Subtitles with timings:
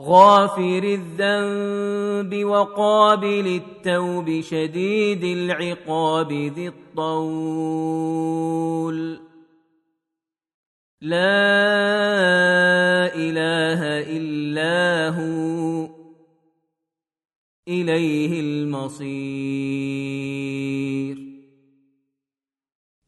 [0.00, 8.00] غافر الذنب وقابل التوب شديد العقاب ذي الطول.
[11.02, 11.44] لا
[13.14, 13.80] إله
[14.16, 15.88] إلا هو
[17.68, 19.70] إليه المصير.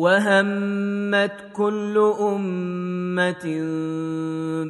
[0.00, 3.44] وهمت كل امه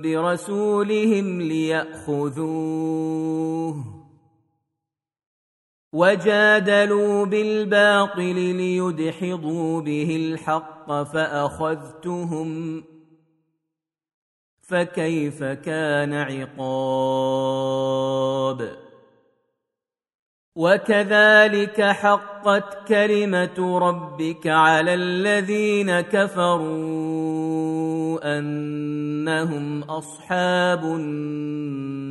[0.02, 2.94] برسولهم لياخذوه
[5.92, 12.82] وجادلوا بالباطل ليدحضوا به الحق فاخذتهم
[14.62, 17.40] فكيف كان عقاب
[20.56, 26.60] وكذلك حقت كلمه ربك على الذين كفروا
[28.38, 32.10] انهم اصحاب النار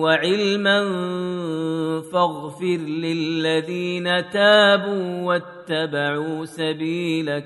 [0.00, 0.80] وعلما
[2.12, 7.44] فاغفر للذين تابوا واتبعوا سبيلك.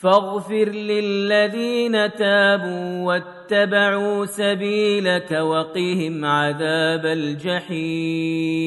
[0.00, 8.66] فاغفر للذين تابوا واتبعوا سبيلك وقهم عذاب الجحيم.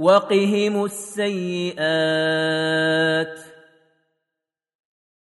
[0.00, 1.80] وقهم السيئات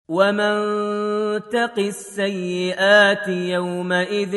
[0.10, 0.56] ومن
[1.50, 4.36] تق السيئات يومئذ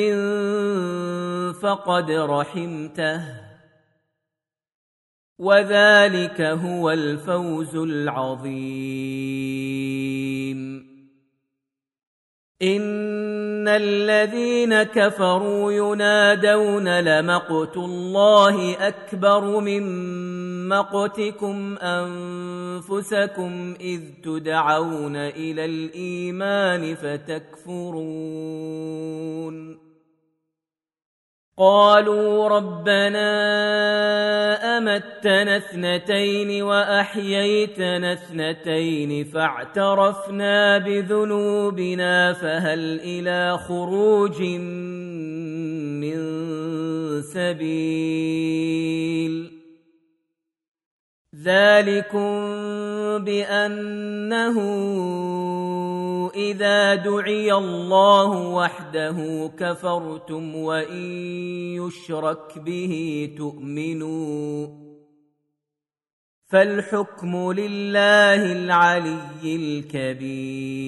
[1.61, 3.23] فقد رحمته
[5.39, 9.31] وذلك هو الفوز العظيم.
[12.63, 19.83] ان الذين كفروا ينادون لمقت الله اكبر من
[20.69, 28.31] مقتكم انفسكم اذ تدعون إلى الايمان فتكفرون
[31.61, 33.29] قالوا ربنا
[34.79, 44.43] أمتنا اثنتين وأحييتنا اثنتين فاعترفنا بذنوبنا فهل إلى خروج
[46.01, 46.21] من
[47.23, 48.41] سبيل
[51.45, 52.31] ذلكم
[53.25, 54.57] بأنه
[56.35, 61.07] إذا دعي الله وحده كفرتم وإن
[61.77, 64.67] يشرك به تؤمنوا.
[66.49, 70.81] فالحكم لله العلي الكبير.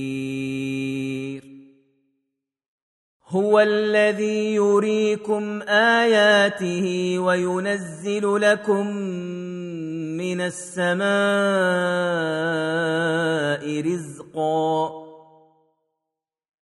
[3.28, 8.96] هو الذي يريكم آياته وينزل لكم
[10.16, 11.02] من السماء
[13.80, 15.01] رزقا.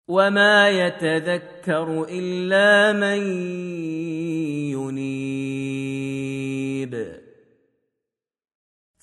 [0.08, 3.20] وما يتذكر الا من
[4.72, 6.18] ينيب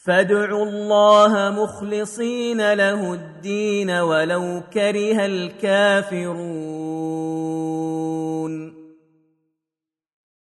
[0.06, 6.74] فادعوا الله مخلصين له الدين ولو كره الكافرون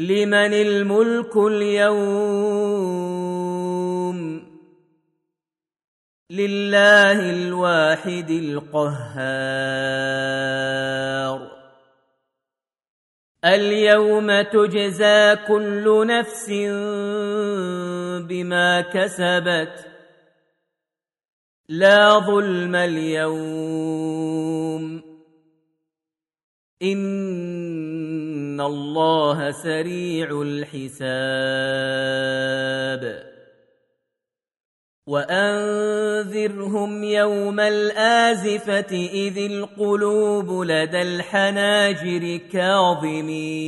[0.00, 3.00] لمن الملك اليوم
[6.30, 9.80] لله الواحد القهار
[13.44, 16.50] اليوم تجزى كل نفس
[18.28, 19.86] بما كسبت
[21.68, 24.20] لا ظلم اليوم
[28.50, 31.00] ان الله سريع الحساب
[35.06, 36.24] وانذرهم
[37.04, 43.60] يوم الازفه اذ القلوب لدى الحناجر كاظمين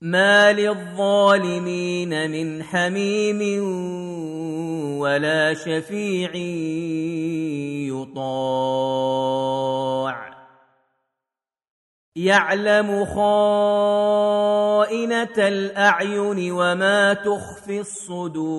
[0.00, 3.62] ما للظالمين من حميم
[4.98, 6.34] ولا شفيع
[7.86, 9.50] يطاع
[12.16, 13.88] يعلم خائنة
[15.38, 18.50] الأعين وما تخفي الصدور.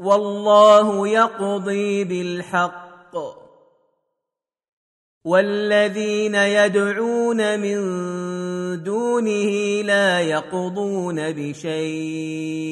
[0.00, 2.98] والله يقضي بالحق.
[5.24, 7.78] والذين يدعون من
[8.82, 12.68] دونه لا يقضون بشيء.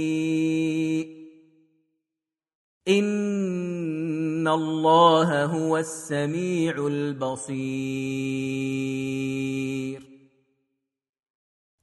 [4.46, 7.66] ان الله هو السميع البصير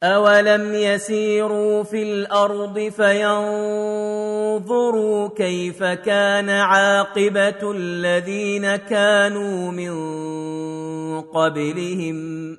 [0.04, 4.50] اولم يسيروا في الأرض فينظروا
[5.28, 9.94] كيف كان عاقبه الذين كانوا من
[11.22, 12.58] قبلهم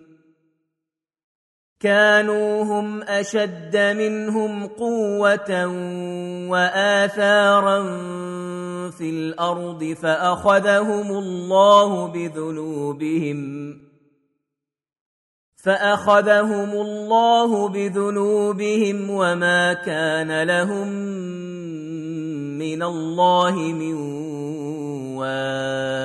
[1.84, 5.66] كانوا هم أشد منهم قوة
[6.48, 7.82] وآثارا
[8.90, 13.40] في الأرض فأخذهم الله بذنوبهم
[15.64, 20.88] فأخذهم الله بذنوبهم وما كان لهم
[22.58, 23.94] من الله من
[25.16, 26.04] واق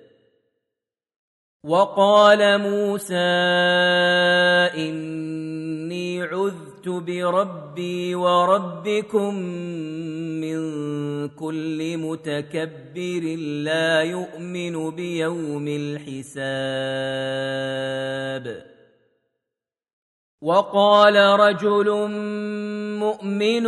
[1.63, 3.13] وقال موسى
[4.73, 9.35] إني عذت بربي وربكم
[10.41, 10.59] من
[11.29, 16.61] كل متكبر لا يؤمن بيوم الحساب.
[20.41, 21.89] وقال رجل
[22.99, 23.67] مؤمن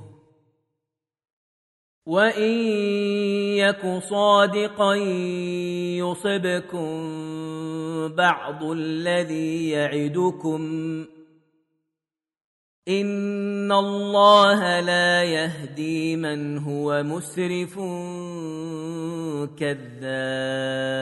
[2.05, 2.51] وان
[3.61, 4.95] يك صادقا
[6.01, 6.91] يصبكم
[8.15, 10.61] بعض الذي يعدكم
[12.87, 17.75] ان الله لا يهدي من هو مسرف
[19.59, 21.01] كذاب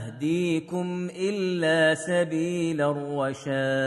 [0.21, 3.81] اهديكم إلا سبيل الرشاد.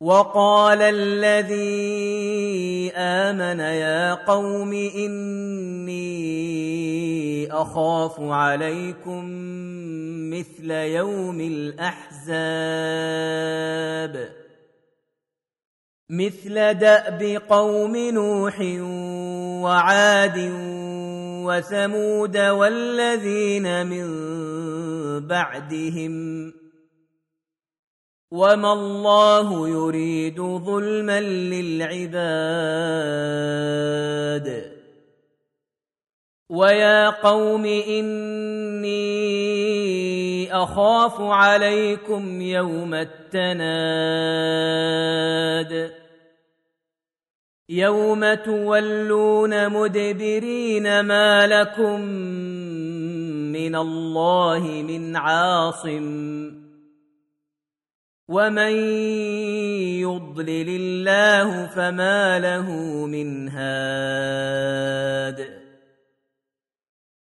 [0.00, 1.56] وقال الذي
[2.96, 5.96] آمن يا قوم إني
[7.52, 9.24] أخاف عليكم
[10.30, 12.36] مثل يوم الأحزاب.
[16.10, 18.60] مثل دأب قوم نوح
[19.64, 20.38] وعاد
[21.46, 24.06] وثمود والذين من
[25.26, 26.52] بعدهم
[28.30, 32.36] وما الله يريد ظلما للعباد
[36.50, 38.96] ويا قوم إني
[40.54, 44.06] أخاف عليكم يوم التناد
[47.68, 52.00] يوم تولون مدبرين ما لكم
[53.52, 56.46] من الله من عاصم
[58.28, 58.72] ومن
[60.00, 62.70] يضلل الله فما له
[63.06, 64.86] من هاد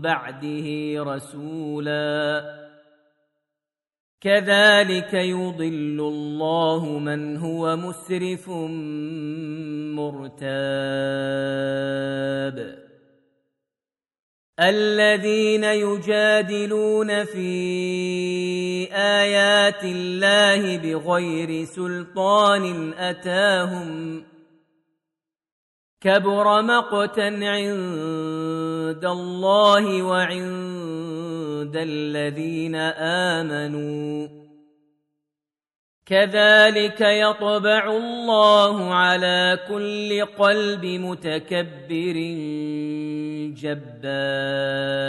[0.00, 2.44] بعده رسولا.
[4.20, 8.48] كذلك يضل الله من هو مسرف
[9.98, 10.38] مرتاب.
[14.60, 17.48] الذين يجادلون في
[18.92, 24.22] آيات الله بغير سلطان أتاهم
[26.00, 34.28] كبر مقتا عند الله وعند الذين آمنوا.
[36.06, 42.16] كذلك يطبع الله على كل قلب متكبر
[43.62, 45.08] جبار.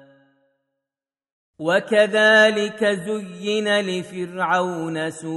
[1.61, 5.31] وكذلك زين لفرعون سوء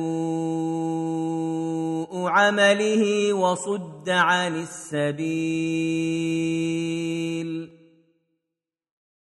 [2.28, 5.35] عمله وصد عن السبيل.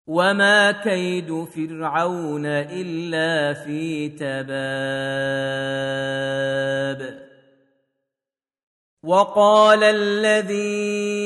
[0.06, 4.56] وما كيد فرعون إلا في تباب.
[9.02, 11.25] وقال الذي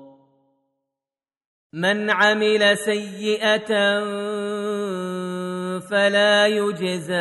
[1.73, 3.99] من عمل سيئة
[5.79, 7.13] فلا يجزى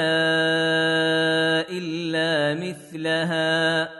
[1.71, 4.00] إلا مثلها.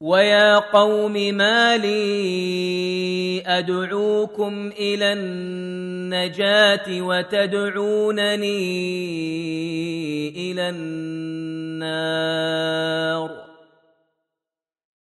[0.00, 8.40] ويا قوم ما لي ادعوكم إلى النجاه وتدعونني
[10.28, 12.30] إلى النار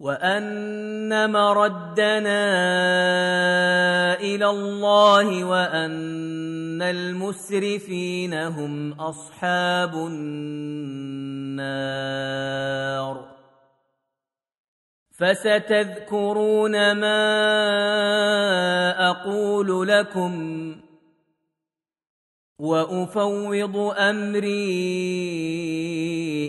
[0.00, 2.44] وأن مردنا
[4.20, 10.38] إلى الله وأن المسرفين هم أصحاب النار.
[15.18, 17.20] فستذكرون ما
[19.10, 20.76] أقول لكم
[22.58, 24.78] وأفوض أمري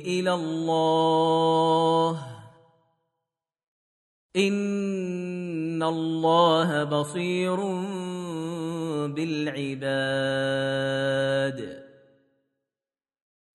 [0.06, 2.29] إلى الله.
[4.48, 7.56] ان الله بصير
[9.08, 10.00] بالعباد.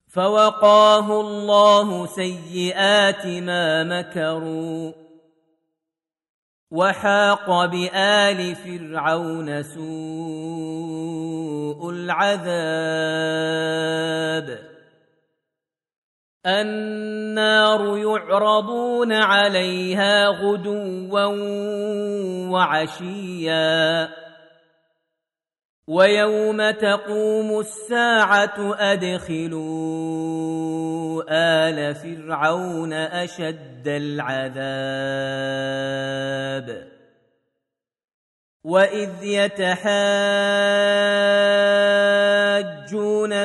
[0.07, 4.91] فوقاه الله سيئات ما مكروا.
[6.71, 9.85] وحاق بال فرعون سوء
[11.89, 12.75] العذاب.
[16.45, 21.25] النار يعرضون عليها غدوا
[22.49, 24.09] وعشيا.
[25.87, 30.05] ويوم تقوم الساعة أدخلوا
[31.29, 34.85] آل فرعون أشد العذاب.
[38.65, 39.87] وإذ يتحاجون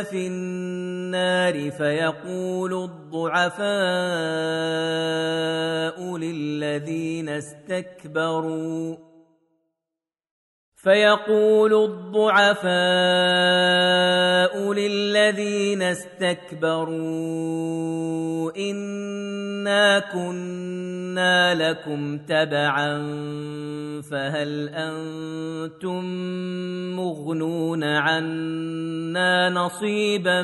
[0.03, 0.27] في
[1.51, 3.67] النار فيقول الضعفاء
[6.17, 9.10] للذين استكبروا.
[10.83, 12.73] فيقول الضعفاء
[14.73, 17.01] للذين استكبروا
[18.57, 22.99] إنا كنا لكم تبعا
[24.11, 26.05] فهل أنتم
[26.97, 30.43] مغنون عنا نصيبا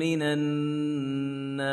[0.00, 1.68] من النار؟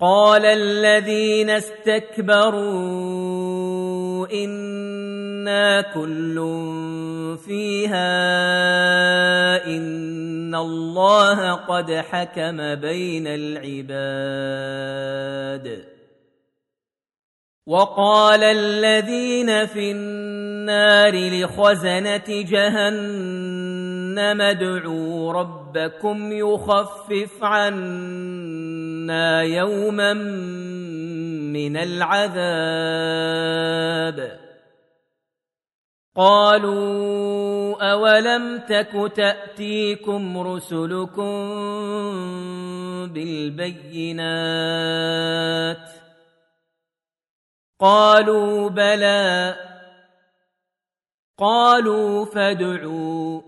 [0.00, 2.58] قال الذين استكبروا
[4.32, 6.36] إنا كل
[7.46, 8.06] فيها
[9.66, 13.88] إن الله قد حكم بين العباد.
[17.66, 28.87] وقال الذين في النار لخزنة جهنم ادعوا ربكم يخفف عنا
[29.42, 30.12] يوما
[31.52, 32.48] من العذاب.
[36.16, 41.48] قالوا أولم تك تأتيكم رسلكم
[43.14, 44.38] بالبينات؟
[47.80, 49.56] قالوا بلى.
[51.38, 53.47] قالوا فادعوا.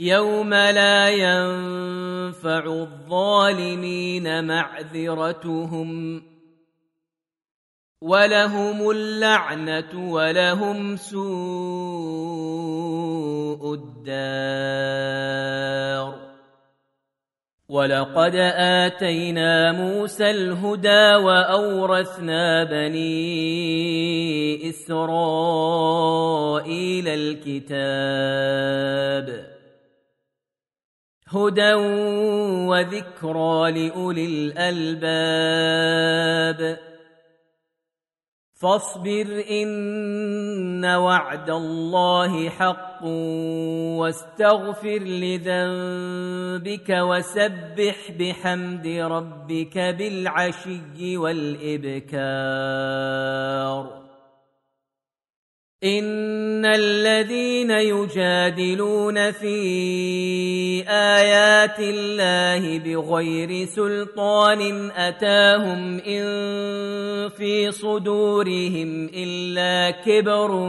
[0.00, 6.22] يوم لا ينفع الظالمين معذرتهم
[8.02, 11.18] ولهم اللعنة ولهم سوء
[13.74, 15.08] الدار.
[17.68, 23.08] ولقد آتينا موسى الهدى وأورثنا بني
[24.70, 25.78] إسرائيل
[27.08, 28.18] الكتاب.
[31.28, 31.74] هدى
[32.68, 36.08] وذكرى لأولي الألباب.
[38.60, 43.04] فاصبر إن وعد الله حق
[43.98, 52.18] واستغفر لذنبك وسبح بحمد ربك بالعشي والإبكار.
[55.84, 59.58] ان الذين يجادلون في
[60.88, 70.68] ايات الله بغير سلطان اتاهم ان في صدورهم الا كبر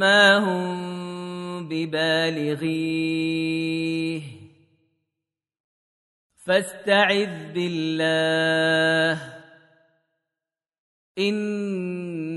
[0.00, 2.96] ما هم ببالغيه
[6.46, 9.36] فاستعذ بالله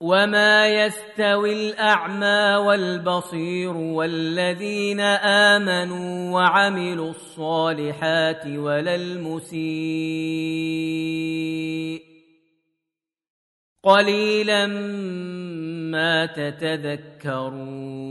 [0.00, 9.60] وما يستوي الاعمى والبصير والذين امنوا وعملوا الصالحات ولا المسيء
[13.82, 14.66] قليلا
[15.92, 18.10] ما تتذكرون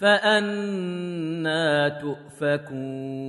[0.00, 3.20] فأنا تؤفكون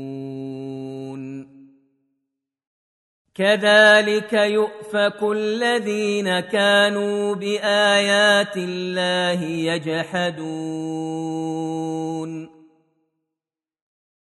[3.36, 10.62] كذلك يؤفك الذين كانوا بآيات الله يجحدون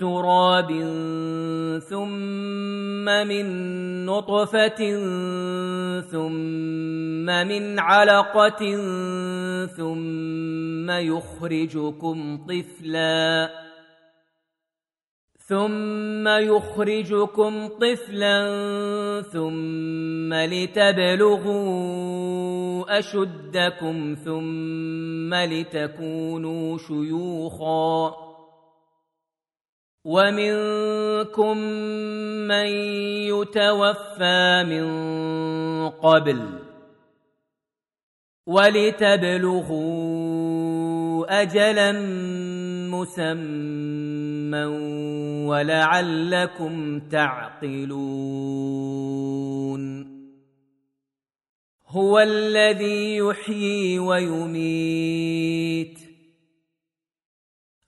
[0.00, 0.70] تراب
[1.88, 3.46] ثم من
[4.06, 4.80] نطفة
[6.00, 8.76] ثم من علقة
[9.66, 13.50] ثم يخرجكم طفلا
[15.48, 18.42] ثم يخرجكم طفلا
[19.32, 21.72] ثم لتبلغوا
[22.98, 28.31] أشدكم ثم لتكونوا شيوخا
[30.04, 31.58] ومنكم
[32.48, 32.66] من
[33.30, 34.86] يتوفى من
[35.88, 36.58] قبل
[38.46, 39.82] ولتبلغوا
[41.42, 41.92] اجلا
[42.90, 44.64] مسمى
[45.46, 48.02] ولعلكم تعقلون
[51.88, 56.01] هو الذي يحيي ويميت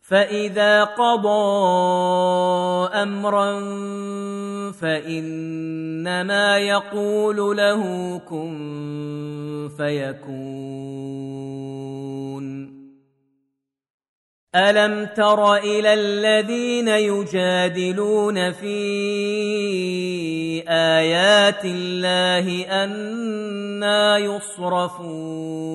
[0.04, 1.28] فاذا قضى
[3.02, 3.60] امرا
[4.72, 7.82] فانما يقول له
[8.18, 10.44] كن فيكون
[14.54, 18.74] الم تر إلى الذين يجادلون في
[20.68, 25.74] ايات الله أنا يصرفون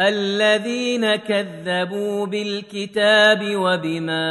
[0.00, 4.28] الذين كذبوا بالكتاب وبما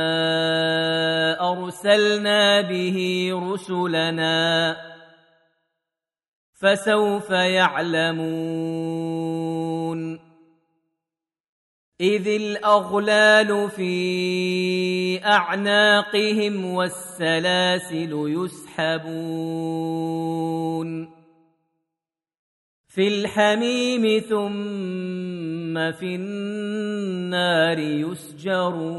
[1.51, 4.77] أرسلنا به رسلنا
[6.53, 8.55] فسوف يعلمون.
[12.01, 19.25] إذ الأغلال في أعناقهم والسلاسل يسحبون.
[22.95, 28.95] في الحميم ثم في النار يسجرون.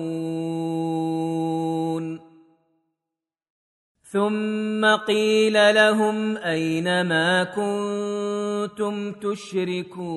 [4.03, 10.17] ثم قيل لهم أين ما كنتم تشركون.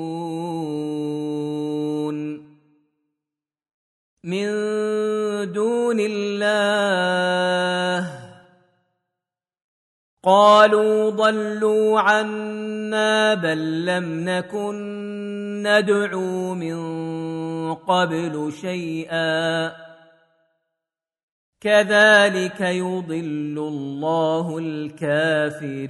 [4.23, 4.51] من
[5.51, 7.19] دون الله
[10.23, 16.79] قالوا ضلوا عنا بل لم نكن ندعو من
[17.75, 19.71] قبل شيئا.
[21.61, 25.89] كذلك يضل الله الكافرين.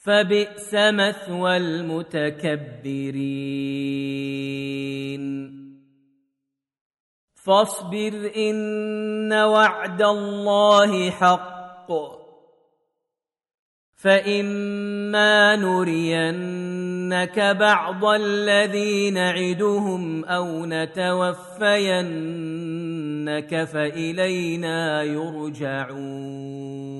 [0.00, 3.00] فبئس مثوى المتكبرين.
[7.34, 11.92] فاصبر إن وعد الله حق.
[13.94, 21.24] فإما نرينك بعض الذي نعدهم أو نتوفينك
[23.64, 26.99] فإلينا يرجعون.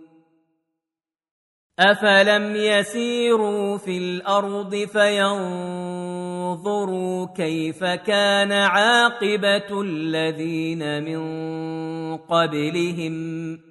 [1.81, 5.37] افلم يسيروا في الأرض فينظروا
[7.35, 11.21] كيف كان عاقبه الذين من
[12.17, 13.70] قبلهم